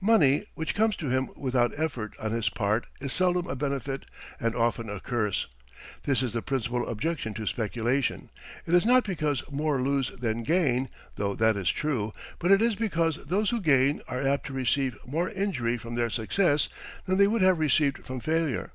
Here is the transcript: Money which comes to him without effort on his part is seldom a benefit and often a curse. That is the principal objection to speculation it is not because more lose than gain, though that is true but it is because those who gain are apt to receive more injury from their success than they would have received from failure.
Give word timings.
Money 0.00 0.44
which 0.54 0.72
comes 0.72 0.94
to 0.94 1.08
him 1.08 1.30
without 1.34 1.76
effort 1.76 2.14
on 2.20 2.30
his 2.30 2.48
part 2.48 2.86
is 3.00 3.12
seldom 3.12 3.48
a 3.48 3.56
benefit 3.56 4.06
and 4.38 4.54
often 4.54 4.88
a 4.88 5.00
curse. 5.00 5.48
That 6.04 6.22
is 6.22 6.32
the 6.32 6.42
principal 6.42 6.86
objection 6.86 7.34
to 7.34 7.46
speculation 7.48 8.30
it 8.66 8.72
is 8.72 8.86
not 8.86 9.02
because 9.02 9.42
more 9.50 9.82
lose 9.82 10.10
than 10.10 10.44
gain, 10.44 10.90
though 11.16 11.34
that 11.34 11.56
is 11.56 11.70
true 11.72 12.12
but 12.38 12.52
it 12.52 12.62
is 12.62 12.76
because 12.76 13.16
those 13.26 13.50
who 13.50 13.60
gain 13.60 14.00
are 14.06 14.24
apt 14.24 14.46
to 14.46 14.52
receive 14.52 14.96
more 15.04 15.28
injury 15.30 15.76
from 15.76 15.96
their 15.96 16.08
success 16.08 16.68
than 17.06 17.16
they 17.18 17.26
would 17.26 17.42
have 17.42 17.58
received 17.58 18.06
from 18.06 18.20
failure. 18.20 18.74